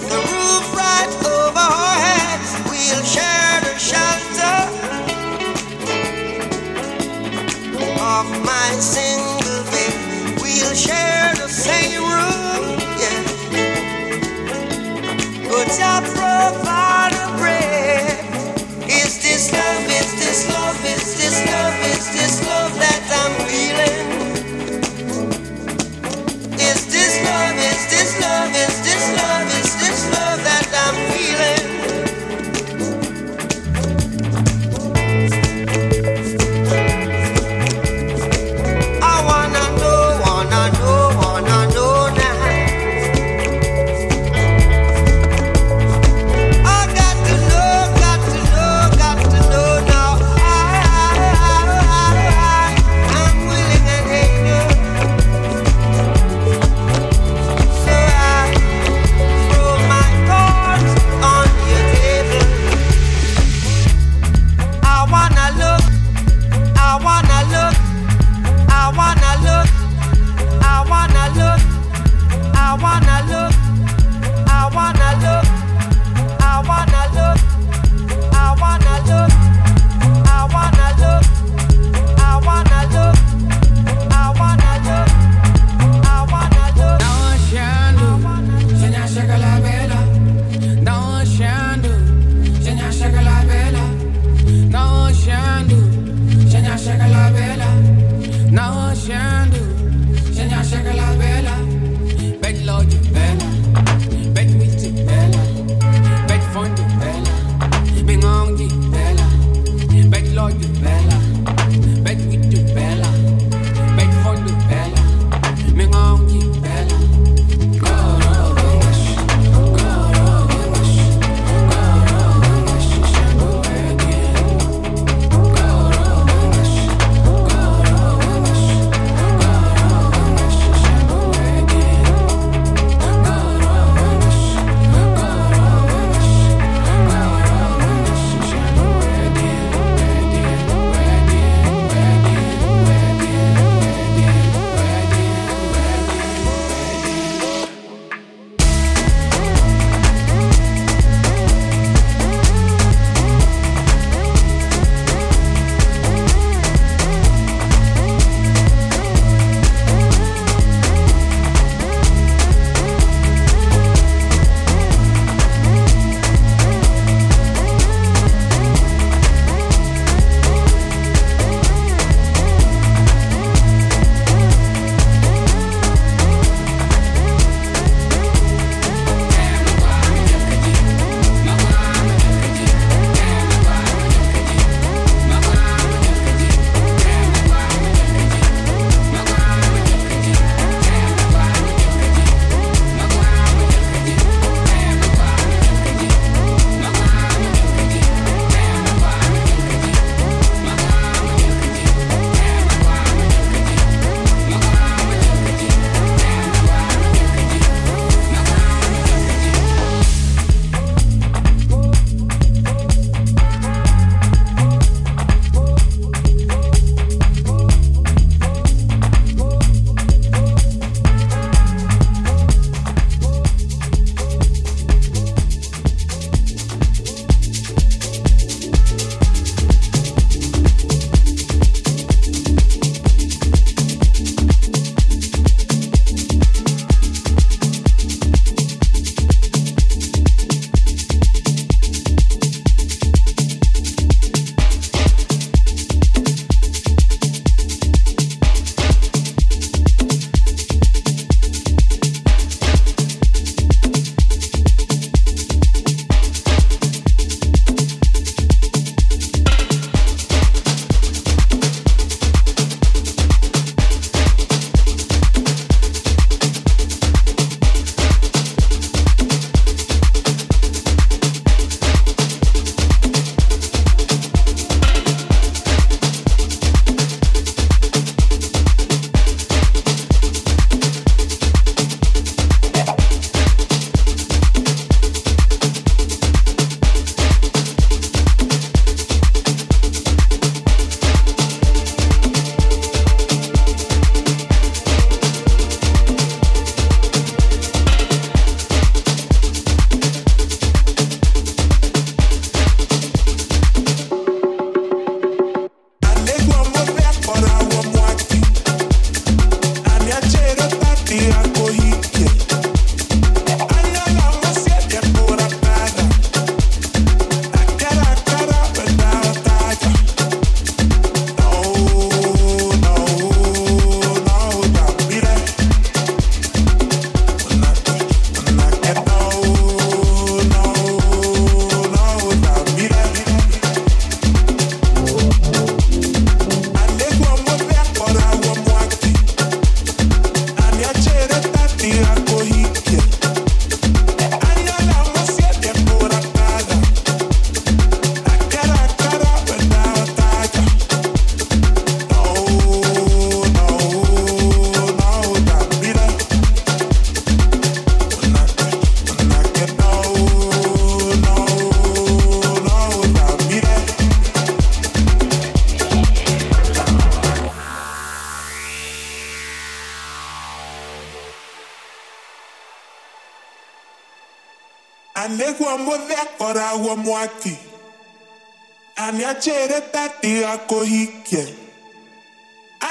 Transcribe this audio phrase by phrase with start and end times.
[0.00, 0.37] It's the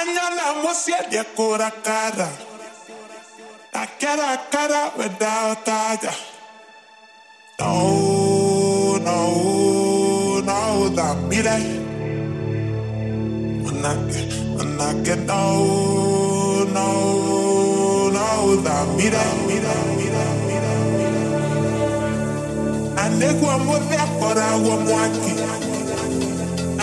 [0.08, 2.30] anyala mosiediekora kara
[3.74, 6.14] akera kara wedaotaja
[7.60, 9.18] no no
[10.48, 11.58] no dambire
[13.64, 14.22] manake
[14.58, 15.42] manake no
[16.76, 16.88] no
[18.16, 18.28] no
[18.66, 20.74] dambire mira mira mira
[23.04, 25.34] anegwa modhekora wa mwaki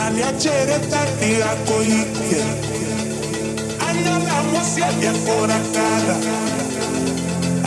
[0.04, 1.30] aniachere tati
[3.94, 6.16] akohikie anyala mosiediekora kara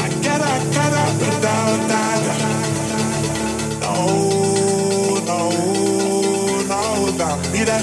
[0.06, 2.36] akera kara wedaotaja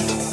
[0.06, 0.23] no.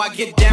[0.00, 0.45] I get down.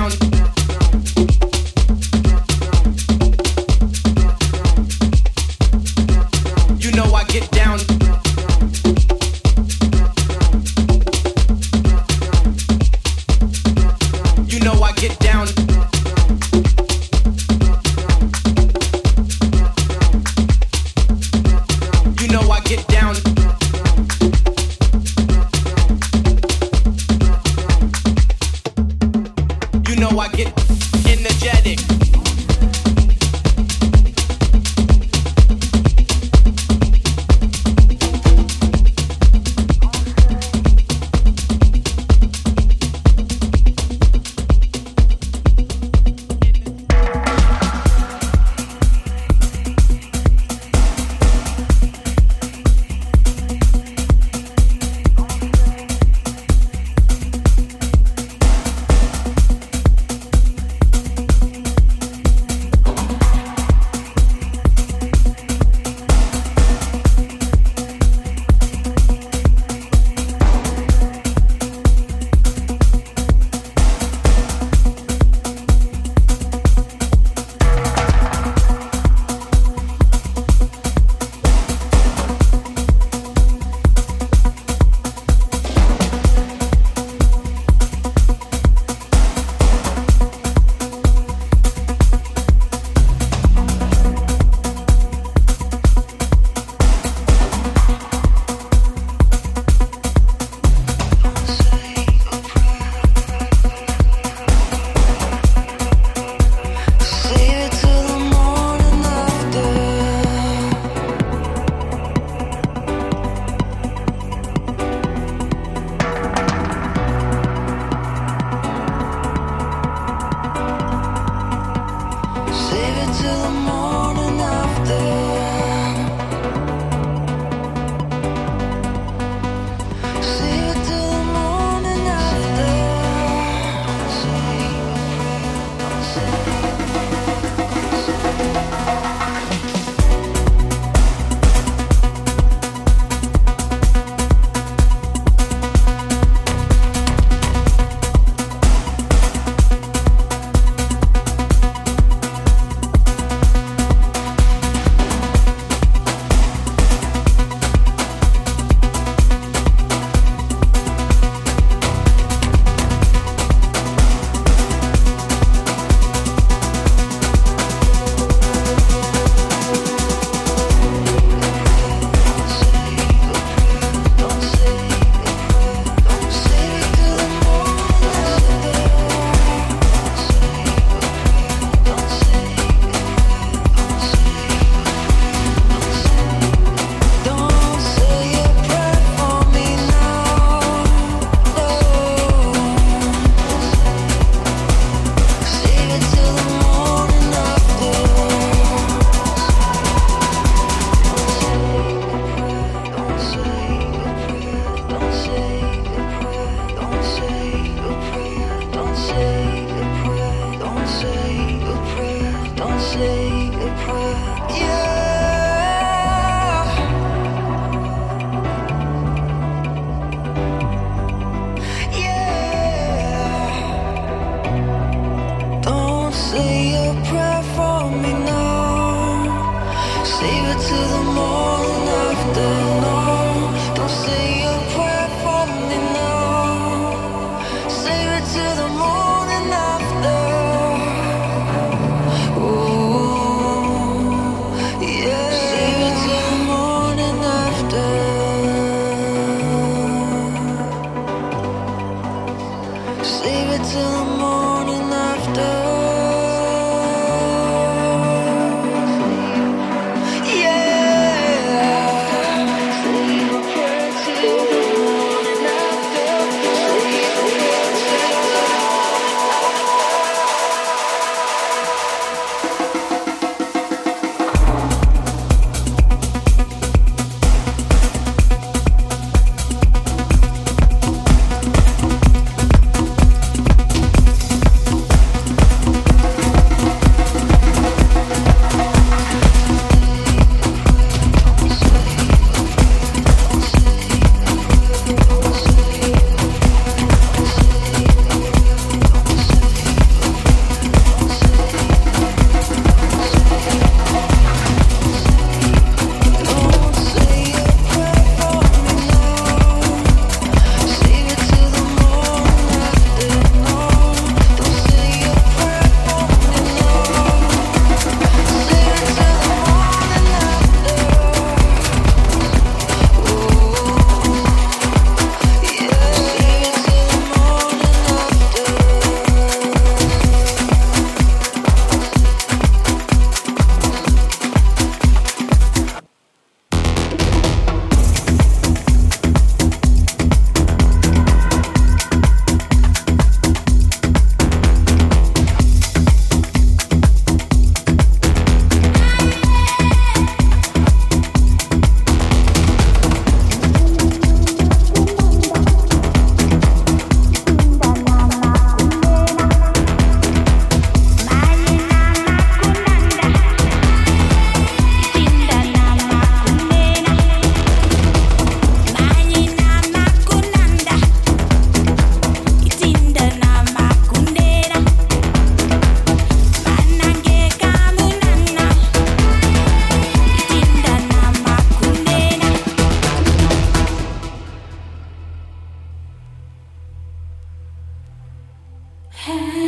[389.06, 389.43] Hey.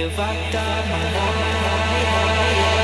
[0.00, 2.77] If I die, my life.